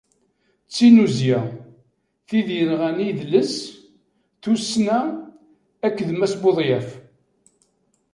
D 0.67 0.71
tinnuzya, 0.75 1.39
tid 2.27 2.47
yenɣan 2.57 2.97
idles, 3.09 3.53
tussna 4.41 4.99
akked 5.85 6.07
d 6.09 6.09
Mass 6.15 6.33
Buḍyaf. 6.41 6.89